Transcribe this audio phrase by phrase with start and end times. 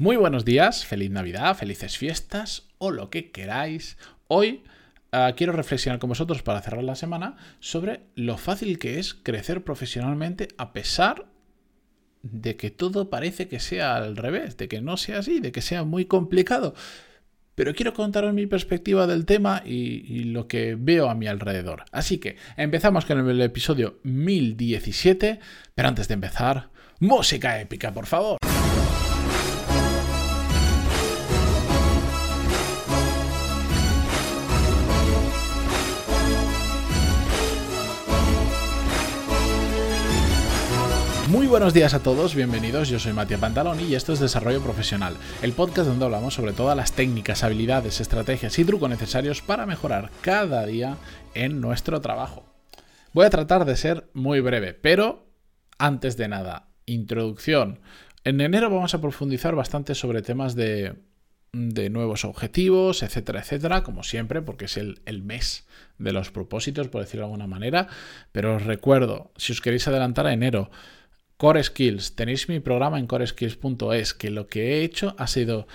[0.00, 3.98] Muy buenos días, feliz Navidad, felices fiestas o lo que queráis.
[4.28, 4.62] Hoy
[5.12, 9.62] uh, quiero reflexionar con vosotros para cerrar la semana sobre lo fácil que es crecer
[9.62, 11.26] profesionalmente a pesar
[12.22, 15.60] de que todo parece que sea al revés, de que no sea así, de que
[15.60, 16.74] sea muy complicado.
[17.54, 21.84] Pero quiero contaros mi perspectiva del tema y, y, lo que veo a mi alrededor.
[21.92, 25.40] Así que empezamos con el episodio 1017,
[25.74, 26.70] pero antes de empezar,
[27.00, 28.38] música épica, por favor.
[41.50, 45.52] Buenos días a todos, bienvenidos, yo soy Matías Pantaloni y esto es Desarrollo Profesional, el
[45.52, 50.64] podcast donde hablamos sobre todas las técnicas, habilidades, estrategias y trucos necesarios para mejorar cada
[50.64, 50.96] día
[51.34, 52.44] en nuestro trabajo.
[53.12, 55.26] Voy a tratar de ser muy breve, pero
[55.76, 57.80] antes de nada, introducción.
[58.22, 60.94] En enero vamos a profundizar bastante sobre temas de,
[61.52, 65.66] de nuevos objetivos, etcétera, etcétera, como siempre, porque es el, el, mes
[65.98, 67.88] de los propósitos, por decirlo de alguna manera.
[68.30, 70.70] Pero os recuerdo, si os queréis adelantar a enero,
[71.40, 72.16] Core Skills.
[72.16, 75.66] Tenéis mi programa en coreskills.es, que lo que he hecho ha sido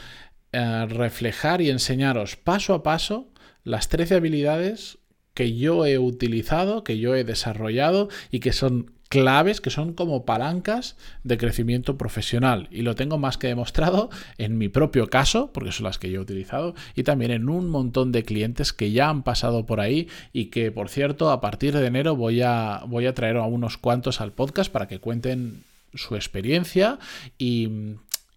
[0.51, 3.31] eh, reflejar y enseñaros paso a paso
[3.63, 4.99] las 13 habilidades
[5.33, 10.25] que yo he utilizado, que yo he desarrollado y que son claves que son como
[10.25, 12.67] palancas de crecimiento profesional.
[12.71, 16.19] Y lo tengo más que demostrado en mi propio caso, porque son las que yo
[16.19, 20.07] he utilizado, y también en un montón de clientes que ya han pasado por ahí
[20.33, 23.77] y que, por cierto, a partir de enero voy a, voy a traer a unos
[23.77, 26.99] cuantos al podcast para que cuenten su experiencia
[27.37, 27.69] y,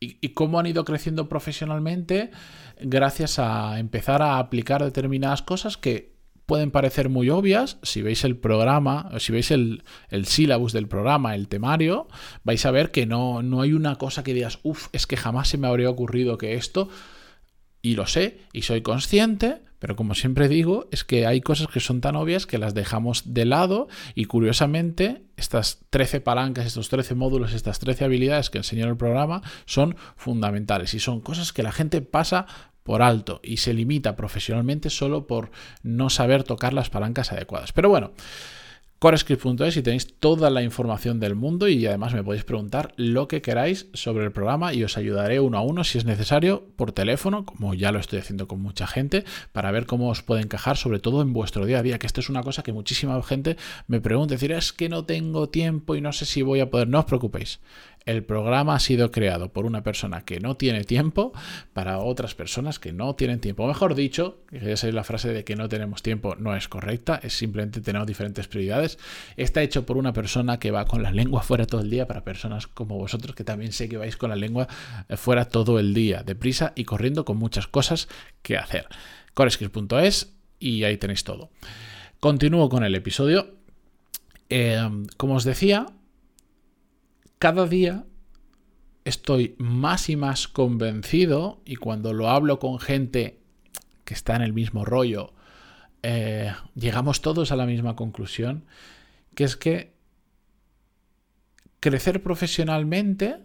[0.00, 2.30] y, y cómo han ido creciendo profesionalmente
[2.80, 6.17] gracias a empezar a aplicar determinadas cosas que
[6.48, 7.77] pueden parecer muy obvias.
[7.82, 12.08] Si veis el programa, si veis el, el sílabus del programa, el temario,
[12.42, 15.48] vais a ver que no, no hay una cosa que digas, uff, es que jamás
[15.48, 16.88] se me habría ocurrido que esto,
[17.82, 21.80] y lo sé, y soy consciente, pero como siempre digo, es que hay cosas que
[21.80, 27.14] son tan obvias que las dejamos de lado y curiosamente estas 13 palancas, estos 13
[27.14, 31.72] módulos, estas 13 habilidades que enseña el programa son fundamentales y son cosas que la
[31.72, 32.47] gente pasa
[32.88, 35.50] por alto y se limita profesionalmente solo por
[35.82, 37.75] no saber tocar las palancas adecuadas.
[37.75, 38.12] Pero bueno,
[38.99, 43.43] corescript.es y tenéis toda la información del mundo y además me podéis preguntar lo que
[43.43, 47.44] queráis sobre el programa y os ayudaré uno a uno si es necesario por teléfono,
[47.44, 50.99] como ya lo estoy haciendo con mucha gente, para ver cómo os puede encajar, sobre
[50.99, 54.00] todo en vuestro día a día, que esto es una cosa que muchísima gente me
[54.00, 57.00] pregunta, decir, es que no tengo tiempo y no sé si voy a poder, no
[57.00, 57.60] os preocupéis
[58.06, 61.32] el programa ha sido creado por una persona que no tiene tiempo
[61.72, 63.66] para otras personas que no tienen tiempo.
[63.66, 67.34] Mejor dicho, esa es la frase de que no tenemos tiempo no es correcta, es
[67.34, 68.98] simplemente tenemos diferentes prioridades.
[69.37, 72.25] Está hecho por una persona que va con la lengua fuera todo el día para
[72.25, 74.69] personas como vosotros que también sé que vais con la lengua
[75.08, 78.08] eh, fuera todo el día, deprisa y corriendo con muchas cosas
[78.42, 78.87] que hacer.
[79.34, 81.50] Coreskills.es y ahí tenéis todo.
[82.20, 83.54] Continúo con el episodio.
[84.50, 84.81] Eh,
[85.19, 85.87] como os decía,
[87.38, 88.04] cada día
[89.04, 93.41] estoy más y más convencido y cuando lo hablo con gente
[94.04, 95.32] que está en el mismo rollo,
[96.03, 98.65] eh, llegamos todos a la misma conclusión,
[99.34, 99.94] que es que
[101.81, 103.38] crecer profesionalmente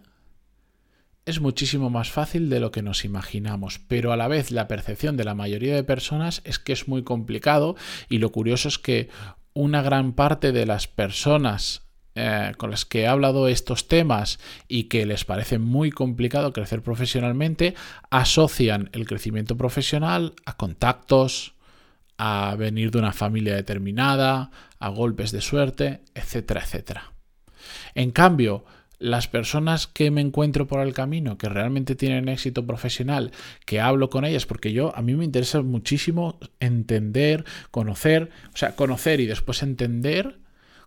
[1.26, 5.16] es muchísimo más fácil de lo que nos imaginamos, pero a la vez la percepción
[5.16, 7.76] de la mayoría de personas es que es muy complicado
[8.08, 9.08] y lo curioso es que
[9.54, 11.83] una gran parte de las personas
[12.14, 14.38] eh, con las que he hablado estos temas
[14.68, 17.74] y que les parece muy complicado crecer profesionalmente,
[18.10, 21.54] asocian el crecimiento profesional a contactos,
[22.16, 27.12] a venir de una familia determinada, a golpes de suerte, etcétera, etcétera.
[27.94, 28.64] En cambio,
[28.98, 33.32] las personas que me encuentro por el camino, que realmente tienen éxito profesional,
[33.66, 38.76] que hablo con ellas, porque yo a mí me interesa muchísimo entender, conocer, o sea,
[38.76, 40.38] conocer y después entender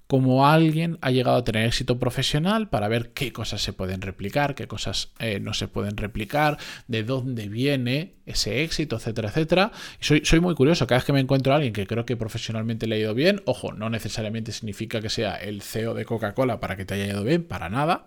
[0.08, 4.56] cómo alguien ha llegado a tener éxito profesional para ver qué cosas se pueden replicar,
[4.56, 6.58] qué cosas eh, no se pueden replicar,
[6.88, 9.72] de dónde viene ese éxito, etcétera, etcétera.
[10.02, 12.88] Y soy, muy curioso, cada vez que me encuentro a alguien que creo que profesionalmente
[12.88, 16.78] le ha ido bien, ojo, no necesariamente significa que sea el CEO de Coca-Cola para
[16.78, 18.06] que te haya ido bien, para nada.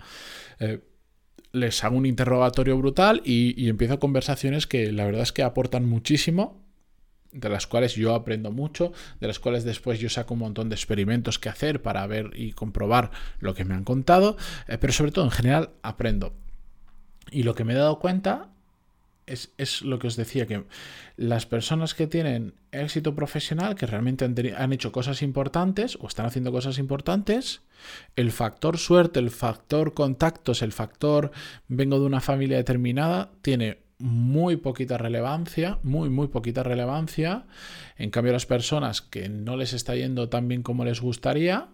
[0.59, 0.81] Eh,
[1.53, 5.85] les hago un interrogatorio brutal y, y empiezo conversaciones que la verdad es que aportan
[5.87, 6.60] muchísimo
[7.33, 10.75] de las cuales yo aprendo mucho, de las cuales después yo saco un montón de
[10.75, 14.37] experimentos que hacer para ver y comprobar lo que me han contado,
[14.67, 16.35] eh, pero sobre todo en general aprendo.
[17.31, 18.51] Y lo que me he dado cuenta
[19.27, 20.65] es, lo que os decía, que
[21.17, 26.51] las personas que tienen éxito profesional, que realmente han, hecho cosas importantes o están haciendo
[26.53, 27.63] cosas importantes,
[28.17, 31.31] el factor suerte, el factor contactos, el factor
[31.69, 37.45] vengo de una familia determinada, tiene muy poquita relevancia, muy, muy poquita relevancia.
[37.97, 41.69] En cambio, las personas que no les está yendo tan bien como les gustaría,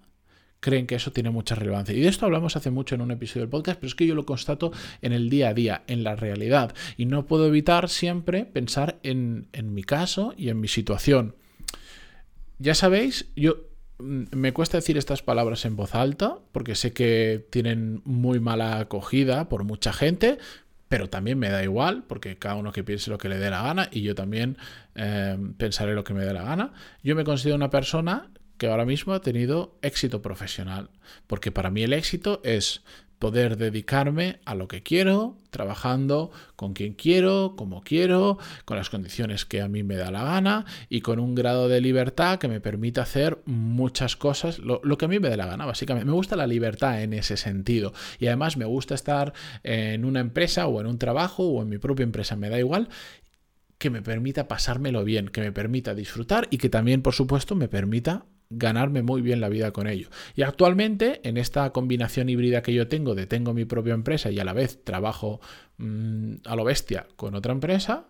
[0.60, 1.94] creen que eso tiene mucha relevancia.
[1.94, 4.14] Y de esto hablamos hace mucho en un episodio del podcast, pero es que yo
[4.14, 6.74] lo constato en el día a día, en la realidad.
[6.96, 11.36] Y no puedo evitar siempre pensar en, en mi caso y en mi situación.
[12.58, 13.68] Ya sabéis, yo
[13.98, 18.78] mm, me cuesta decir estas palabras en voz alta porque sé que tienen muy mala
[18.78, 20.38] acogida por mucha gente,
[20.88, 23.62] pero también me da igual porque cada uno que piense lo que le dé la
[23.62, 24.56] gana y yo también
[24.94, 26.72] eh, pensaré lo que me dé la gana.
[27.02, 28.28] Yo me considero una persona
[28.58, 30.90] que ahora mismo ha tenido éxito profesional.
[31.26, 32.82] Porque para mí el éxito es
[33.18, 39.44] poder dedicarme a lo que quiero, trabajando con quien quiero, como quiero, con las condiciones
[39.46, 42.60] que a mí me da la gana y con un grado de libertad que me
[42.60, 46.06] permita hacer muchas cosas, lo, lo, que a mí me dé la gana, básicamente.
[46.06, 49.32] Me gusta la libertad en ese sentido y además me gusta estar
[49.62, 52.88] en una empresa o en un trabajo o en mi propia empresa, me da igual
[53.78, 57.68] que me permita pasármelo bien, que me permita disfrutar y que también, por supuesto, me
[57.68, 60.08] permita ganarme muy bien la vida con ello.
[60.34, 64.38] Y actualmente, en esta combinación híbrida que yo tengo de tengo mi propia empresa y
[64.38, 65.40] a la vez trabajo
[65.78, 68.06] mm, a lo bestia con otra empresa,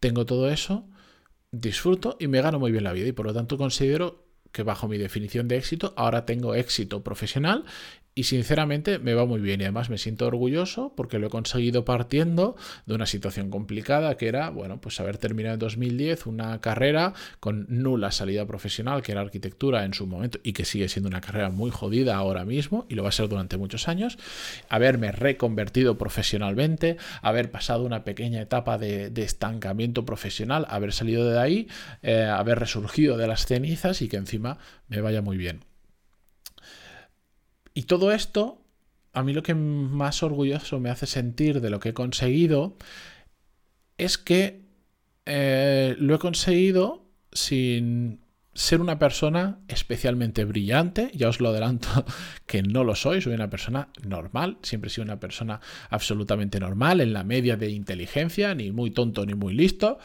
[0.00, 0.88] tengo todo eso,
[1.52, 3.06] disfruto y me gano muy bien la vida.
[3.06, 4.21] Y por lo tanto considero
[4.52, 7.64] que bajo mi definición de éxito, ahora tengo éxito profesional
[8.14, 9.60] y sinceramente me va muy bien.
[9.60, 12.56] Y además me siento orgulloso porque lo he conseguido partiendo
[12.86, 17.66] de una situación complicada que era, bueno, pues haber terminado en 2010 una carrera con
[17.68, 21.48] nula salida profesional que era arquitectura en su momento y que sigue siendo una carrera
[21.48, 24.18] muy jodida ahora mismo y lo va a ser durante muchos años,
[24.68, 31.68] haberme reconvertido profesionalmente, haber pasado una pequeña etapa de, estancamiento profesional, haber salido de ahí,
[32.02, 34.41] eh, haber resurgido de las cenizas y que encima
[34.88, 35.64] me vaya muy bien.
[37.74, 38.62] Y todo esto,
[39.12, 42.76] a mí lo que más orgulloso me hace sentir de lo que he conseguido
[43.98, 44.62] es que
[45.26, 48.20] eh, lo he conseguido sin
[48.54, 51.88] ser una persona especialmente brillante, ya os lo adelanto
[52.46, 57.00] que no lo soy, soy una persona normal, siempre he sido una persona absolutamente normal,
[57.00, 59.98] en la media de inteligencia, ni muy tonto ni muy listo.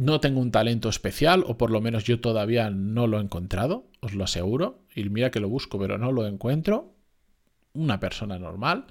[0.00, 3.84] No tengo un talento especial, o por lo menos yo todavía no lo he encontrado
[4.00, 4.80] os lo aseguro.
[4.94, 6.94] Y mira que lo busco, pero no lo encuentro.
[7.74, 8.86] Una persona normal.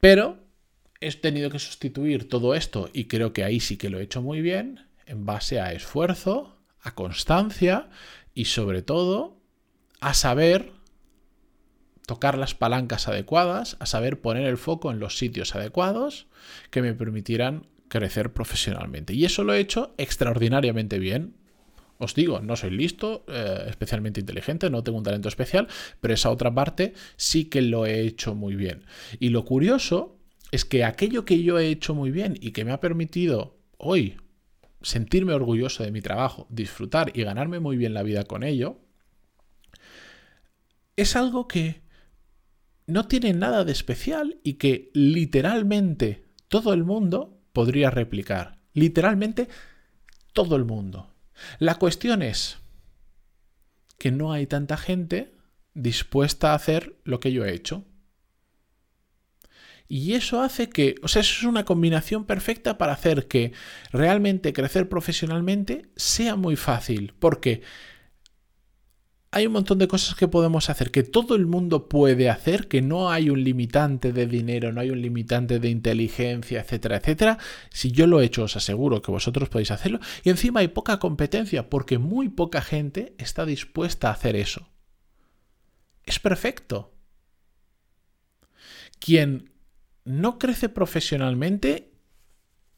[0.00, 0.38] Pero
[1.00, 4.22] he tenido que sustituir todo esto y creo que ahí sí que lo he hecho
[4.22, 7.90] muy bien en base a esfuerzo, a constancia
[8.32, 9.36] y sobre todo
[10.00, 10.72] a saber
[12.06, 16.26] tocar las palancas adecuadas, a saber poner el foco en los sitios adecuados
[16.70, 19.12] que me permitieran crecer profesionalmente.
[19.12, 21.34] Y eso lo he hecho extraordinariamente bien.
[21.98, 25.68] Os digo, no soy listo, eh, especialmente inteligente, no tengo un talento especial,
[26.00, 28.84] pero esa otra parte sí que lo he hecho muy bien.
[29.18, 30.16] Y lo curioso
[30.50, 34.16] es que aquello que yo he hecho muy bien y que me ha permitido hoy
[34.80, 38.78] sentirme orgulloso de mi trabajo, disfrutar y ganarme muy bien la vida con ello,
[40.96, 41.82] es algo que
[42.86, 48.58] no tiene nada de especial y que literalmente todo el mundo podría replicar.
[48.72, 49.48] Literalmente
[50.32, 51.10] todo el mundo.
[51.58, 52.58] La cuestión es
[53.98, 55.34] que no hay tanta gente
[55.74, 57.84] dispuesta a hacer lo que yo he hecho.
[59.88, 63.52] Y eso hace que, o sea, eso es una combinación perfecta para hacer que
[63.90, 67.12] realmente crecer profesionalmente sea muy fácil.
[67.18, 67.62] Porque
[69.32, 72.82] hay un montón de cosas que podemos hacer, que todo el mundo puede hacer, que
[72.82, 77.38] no hay un limitante de dinero, no hay un limitante de inteligencia, etcétera, etcétera.
[77.70, 80.00] Si yo lo he hecho, os aseguro que vosotros podéis hacerlo.
[80.24, 84.68] Y encima hay poca competencia, porque muy poca gente está dispuesta a hacer eso.
[86.02, 86.92] Es perfecto.
[88.98, 89.52] Quien
[90.04, 91.92] no crece profesionalmente,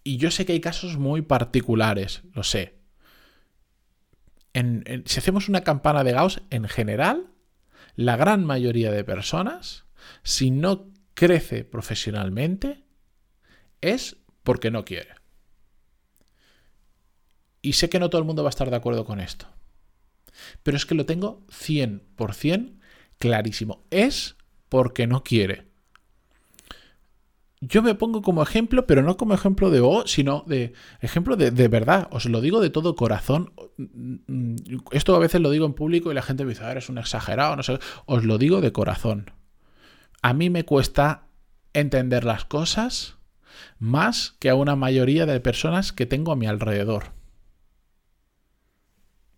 [0.04, 2.81] y yo sé que hay casos muy particulares, lo sé,
[4.54, 7.32] si hacemos una campana de Gauss, en general,
[7.94, 9.84] la gran mayoría de personas,
[10.22, 12.84] si no crece profesionalmente,
[13.80, 15.14] es porque no quiere.
[17.60, 19.46] Y sé que no todo el mundo va a estar de acuerdo con esto.
[20.62, 22.78] Pero es que lo tengo 100%
[23.18, 23.86] clarísimo.
[23.90, 24.36] Es
[24.68, 25.71] porque no quiere
[27.64, 31.52] yo me pongo como ejemplo, pero no como ejemplo de O, sino de ejemplo de,
[31.52, 32.08] de, verdad.
[32.10, 33.52] Os lo digo de todo corazón.
[34.90, 37.54] Esto a veces lo digo en público y la gente me dice, eres un exagerado,
[37.54, 37.78] no sé.
[38.04, 39.30] Os lo digo de corazón.
[40.22, 41.28] A mí me cuesta
[41.72, 43.16] entender las cosas.
[43.78, 47.12] más que a una mayoría de personas que tengo a mi alrededor.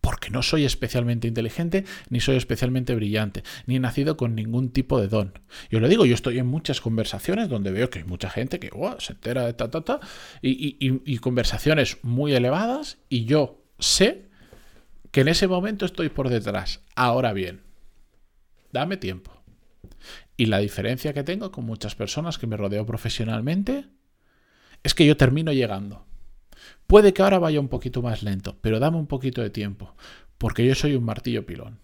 [0.05, 5.01] Porque no soy especialmente inteligente, ni soy especialmente brillante, ni he nacido con ningún tipo
[5.01, 5.33] de don.
[5.71, 8.71] Yo lo digo, yo estoy en muchas conversaciones donde veo que hay mucha gente que
[8.99, 10.01] se entera de ta, ta, ta,
[10.43, 14.27] y conversaciones muy elevadas, y yo sé
[15.11, 16.83] que en ese momento estoy por detrás.
[16.97, 17.63] Ahora bien,
[18.73, 19.33] dame tiempo.
[20.37, 23.87] Y la diferencia que tengo con muchas personas que me rodeo profesionalmente
[24.83, 26.05] es que yo termino llegando.
[26.87, 29.95] Puede que ahora vaya un poquito más lento, pero dame un poquito de tiempo,
[30.39, 31.79] porque yo soy un martillo pilón.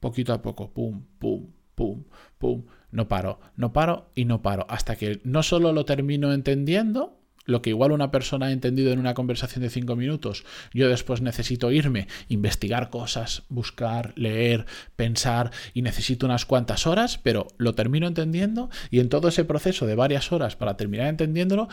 [0.00, 2.04] Poquito a poco, pum, pum, pum,
[2.38, 7.20] pum, no paro, no paro y no paro, hasta que no solo lo termino entendiendo,
[7.50, 11.20] lo que igual una persona ha entendido en una conversación de cinco minutos, yo después
[11.20, 14.66] necesito irme, investigar cosas, buscar, leer,
[14.96, 19.86] pensar y necesito unas cuantas horas, pero lo termino entendiendo y en todo ese proceso
[19.86, 21.68] de varias horas para terminar entendiéndolo,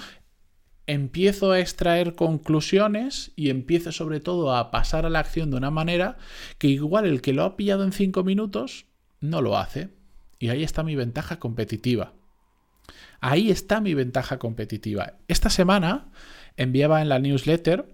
[0.88, 5.70] empiezo a extraer conclusiones y empiezo sobre todo a pasar a la acción de una
[5.70, 6.18] manera
[6.58, 8.86] que igual el que lo ha pillado en cinco minutos
[9.20, 9.90] no lo hace.
[10.40, 12.14] Y ahí está mi ventaja competitiva.
[13.20, 15.14] Ahí está mi ventaja competitiva.
[15.28, 16.10] Esta semana
[16.56, 17.92] enviaba en la newsletter,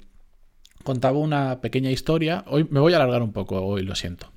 [0.83, 2.43] contaba una pequeña historia.
[2.47, 4.31] Hoy me voy a alargar un poco, hoy lo siento.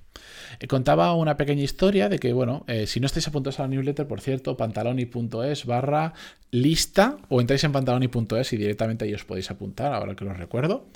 [0.61, 3.69] Eh, contaba una pequeña historia de que, bueno, eh, si no estáis apuntados a la
[3.69, 6.15] newsletter, por cierto, pantaloni.es barra
[6.51, 10.87] lista o entráis en pantaloni.es y directamente ahí os podéis apuntar, ahora que lo recuerdo.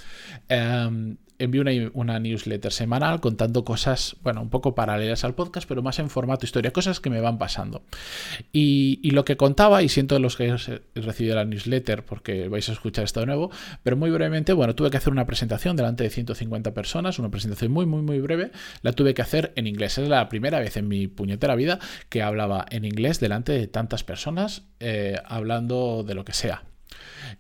[0.48, 1.62] Em, envío
[1.94, 6.44] una, newsletter semanal contando cosas, bueno, un poco paralelas al podcast, pero más en formato
[6.44, 7.82] historia, cosas que me van pasando.
[8.52, 12.72] Y, lo que contaba, y siento los que hayáis recibido la newsletter porque vais a
[12.72, 13.50] escuchar esto de nuevo,
[13.82, 17.72] pero muy brevemente, bueno, tuve que hacer una presentación delante de 150 personas, una presentación
[17.72, 19.98] muy, muy, muy breve, la tuve que hacer en inglés.
[19.98, 21.78] Es la primera vez en mi puñetera vida
[22.08, 26.64] que hablaba en inglés delante de tantas personas, eh, hablando de lo que sea.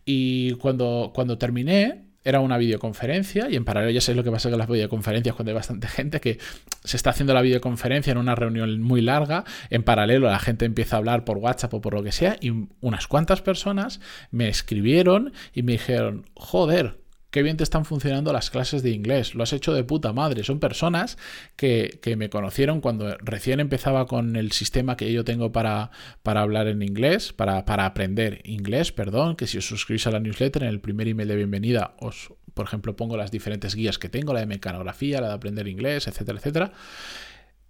[0.04, 4.50] Y cuando, cuando terminé, era una videoconferencia y en paralelo ya sé lo que pasa
[4.50, 6.38] con las videoconferencias cuando hay bastante gente que
[6.84, 10.96] se está haciendo la videoconferencia en una reunión muy larga, en paralelo la gente empieza
[10.96, 14.00] a hablar por WhatsApp o por lo que sea y unas cuantas personas
[14.30, 16.99] me escribieron y me dijeron, joder,
[17.30, 20.42] qué bien te están funcionando las clases de inglés, lo has hecho de puta madre.
[20.44, 21.16] Son personas
[21.56, 25.90] que, me conocieron cuando recién empezaba con el sistema que yo tengo para,
[26.22, 30.20] para hablar en inglés, para, para, aprender inglés, perdón, que si os suscribís a la
[30.20, 34.08] newsletter, en el primer email de bienvenida os, por ejemplo, pongo las diferentes guías que
[34.08, 36.72] tengo, la de mecanografía, la de aprender inglés, etcétera, etcétera.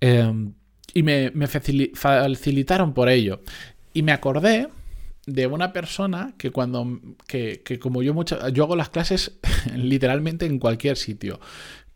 [0.00, 0.54] Em,
[0.94, 3.42] y me, me facilitaron por ello.
[3.92, 4.68] Y me acordé
[5.32, 9.38] de una persona que cuando, que, como yo mucho, yo hago las clases
[9.76, 11.40] literalmente en cualquier sitio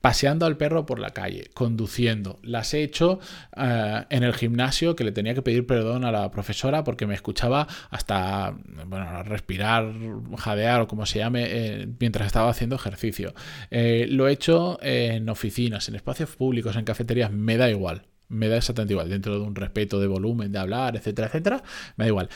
[0.05, 2.39] paseando al perro por la calle, conduciendo.
[2.43, 3.21] Las he hecho
[3.57, 7.15] eh, en el gimnasio que le tenía que pedir perdón a la profesora porque me
[7.15, 8.55] escuchaba hasta
[8.87, 9.95] bueno, respirar,
[10.37, 13.33] jadear o como se llame eh, mientras estaba haciendo ejercicio.
[13.71, 18.03] Eh, lo he hecho en oficinas, en espacios públicos, en cafeterías, me da igual.
[18.29, 21.63] Me da exactamente igual, dentro de un respeto de volumen, de hablar, etcétera, etcétera,
[21.97, 22.29] me da igual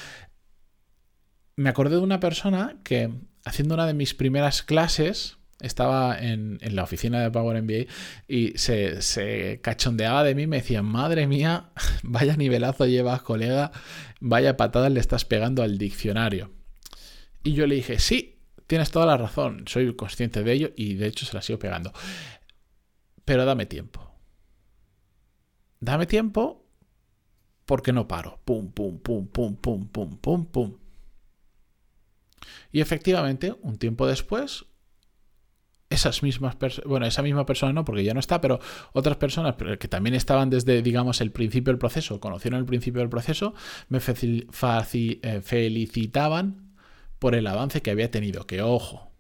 [1.59, 3.11] me acordé de una persona que
[3.45, 7.93] haciendo una de mis primeras clases, estaba en, la oficina de Power MBA
[8.29, 11.71] y se, cachondeaba de mí, me decía, madre mía,
[12.05, 13.73] vaya nivelazo llevas, colega,
[14.21, 16.53] vaya patada le estás pegando al diccionario.
[17.43, 18.38] Y yo le dije, sí,
[18.69, 21.93] tienes toda la razón, soy consciente de ello y de hecho se la sigo pegando.
[23.25, 24.15] Pero dame tiempo.
[25.81, 26.65] Dame tiempo
[27.67, 28.38] porque no paro.
[28.45, 30.88] Pum, pum, pum, pum, pum, pum, pum, pum.
[32.73, 34.66] Y efectivamente, un tiempo después,
[35.90, 38.61] esas mismas personas, bueno, esa misma persona no, porque ya no está, pero
[38.92, 43.09] otras personas que también estaban desde, digamos, el principio del proceso, conocieron el principio del
[43.09, 43.54] proceso,
[43.88, 46.75] me eh, felicitaban
[47.18, 48.47] por el avance que había tenido.
[48.47, 49.12] Que ojo,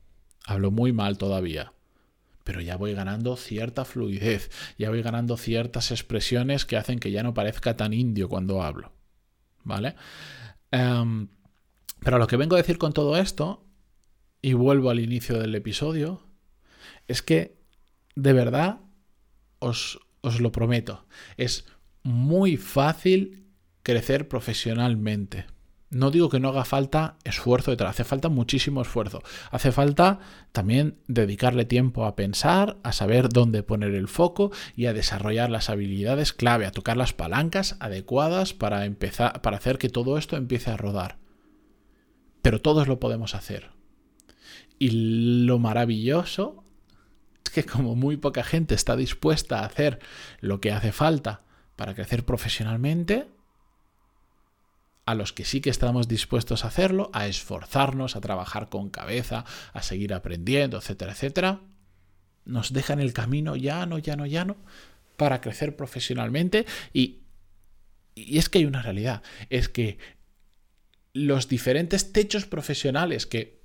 [0.44, 1.72] hablo muy mal todavía,
[2.44, 7.22] pero ya voy ganando cierta fluidez, ya voy ganando ciertas expresiones que hacen que ya
[7.22, 8.92] no parezca tan indio cuando hablo.
[9.64, 9.96] ¿Vale?
[10.70, 11.28] Em,
[12.00, 13.64] pero lo que vengo a decir con todo esto,
[14.40, 16.22] y vuelvo al inicio del episodio,
[17.06, 17.58] es que
[18.14, 18.80] de verdad
[19.58, 21.66] os, os lo prometo, es
[22.02, 23.46] muy fácil
[23.82, 25.46] crecer profesionalmente.
[25.90, 29.22] No digo que no haga falta esfuerzo detrás, hace falta muchísimo esfuerzo.
[29.50, 30.18] Hace falta
[30.52, 35.70] también dedicarle tiempo a pensar, a saber dónde poner el foco y a desarrollar las
[35.70, 40.70] habilidades clave, a tocar las palancas adecuadas para empezar para hacer que todo esto empiece
[40.70, 41.16] a rodar
[42.42, 43.70] pero todos lo podemos hacer.
[44.78, 46.64] Y lo maravilloso
[47.44, 49.98] es que como muy poca gente está dispuesta a hacer
[50.40, 51.42] lo que hace falta
[51.76, 53.28] para crecer profesionalmente,
[55.06, 59.46] a los que sí que estamos dispuestos a hacerlo, a esforzarnos, a trabajar con cabeza,
[59.72, 61.60] a seguir aprendiendo, etcétera, etcétera,
[62.44, 64.56] nos dejan el camino llano, llano, llano
[65.16, 67.20] para crecer profesionalmente y,
[68.14, 69.98] y es que hay una realidad, es que
[71.12, 73.58] los diferentes techos profesionales que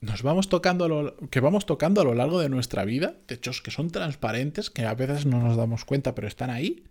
[0.00, 3.70] nos vamos tocando lo, que vamos tocando a lo largo de nuestra vida, techos que
[3.70, 6.84] son transparentes, que a veces no nos damos cuenta, pero están ahí,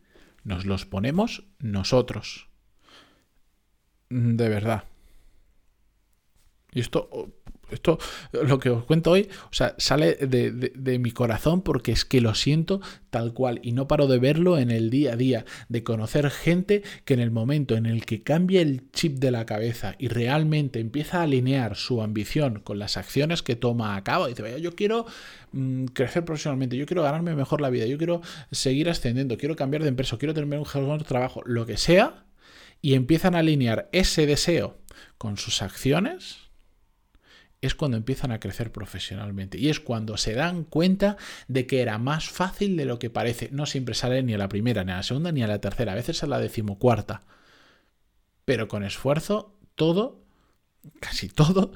[0.43, 2.47] nos los ponemos nosotros.
[4.09, 4.83] De verdad.
[6.71, 7.33] Y esto,
[7.71, 7.99] esto,
[8.31, 12.33] lo que os cuento hoy, o sea, sale de, mi corazón porque es que lo
[12.35, 16.29] siento tal cual y no paro de verlo en el día a día, de conocer
[16.29, 20.07] gente que en el momento en el que cambia el chip de la cabeza y
[20.07, 24.57] realmente empieza a alinear su ambición con las acciones que toma a cabo, dice, vaya,
[24.57, 25.05] yo quiero
[25.51, 28.21] mm, crecer profesionalmente, yo quiero ganarme mejor la vida, yo quiero
[28.51, 32.25] seguir ascendiendo, quiero cambiar de empresa, quiero tener un mejor trabajo, lo que sea,
[32.81, 34.77] y empiezan a alinear ese deseo
[35.17, 36.48] con sus acciones,
[37.61, 39.57] es cuando empiezan a crecer profesionalmente.
[39.57, 43.49] Y es cuando se dan cuenta de que era más fácil de lo que parece.
[43.51, 45.91] No siempre sale ni a la primera, ni a la segunda, ni a la tercera.
[45.91, 47.23] A veces a la decimocuarta.
[48.45, 50.23] Pero con esfuerzo, todo,
[50.99, 51.73] casi todo,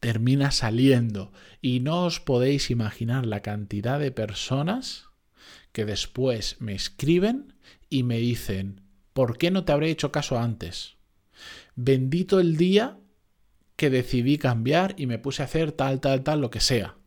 [0.00, 1.32] termina saliendo.
[1.60, 5.06] Y no os podéis imaginar la cantidad de personas
[5.72, 7.54] que después me escriben
[7.88, 8.82] y me dicen,
[9.12, 10.94] ¿Por qué no te habré hecho caso antes?
[11.74, 12.98] Bendito el día
[13.80, 16.98] que decidí cambiar y me puse a hacer tal, tal, tal, lo que sea.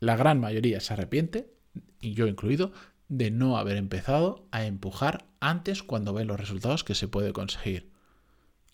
[0.00, 1.54] La gran mayoría se arrepiente,
[2.00, 2.72] y yo incluido,
[3.06, 7.92] de no haber empezado a empujar antes cuando ve los resultados que se puede conseguir.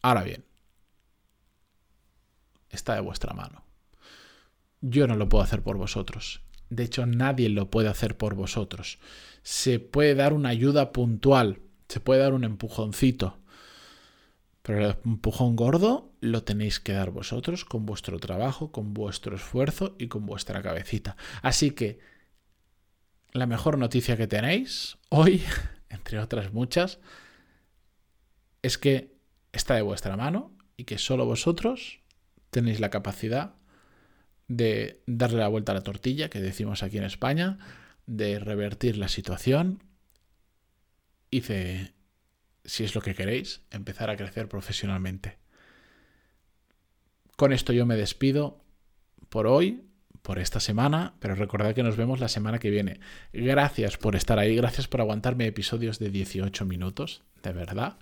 [0.00, 0.46] Ahora bien,
[2.70, 3.66] está de vuestra mano.
[4.80, 6.40] Yo no lo puedo hacer por vosotros.
[6.70, 8.98] De hecho, nadie lo puede hacer por vosotros.
[9.42, 11.60] Se puede dar una ayuda puntual,
[11.90, 13.41] se puede dar un empujoncito.
[14.62, 19.96] Pero el empujón gordo lo tenéis que dar vosotros con vuestro trabajo, con vuestro esfuerzo
[19.98, 21.16] y con vuestra cabecita.
[21.42, 21.98] Así que
[23.32, 25.42] la mejor noticia que tenéis hoy,
[25.88, 27.00] entre otras muchas,
[28.62, 29.16] es que
[29.52, 32.00] está de vuestra mano y que solo vosotros
[32.50, 33.54] tenéis la capacidad
[34.48, 37.58] de darle la vuelta a la tortilla, que decimos aquí en España,
[38.06, 39.82] de revertir la situación
[41.30, 41.40] y
[42.64, 45.38] si es lo que queréis, empezar a crecer profesionalmente.
[47.36, 48.62] Con esto yo me despido
[49.28, 49.82] por hoy,
[50.22, 53.00] por esta semana, pero recordad que nos vemos la semana que viene.
[53.32, 57.98] Gracias por estar ahí, gracias por aguantarme episodios de 18 minutos, de verdad,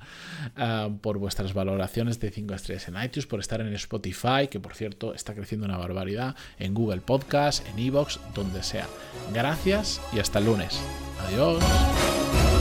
[0.57, 4.75] ah, por vuestras valoraciones de 5 estrellas en iTunes, por estar en Spotify, que por
[4.75, 8.87] cierto está creciendo una barbaridad, en Google Podcast, en Evox, donde sea.
[9.33, 10.79] Gracias y hasta el lunes.
[11.27, 12.60] Adiós.